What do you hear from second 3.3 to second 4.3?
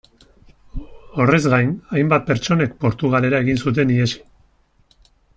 egin zuten ihesi.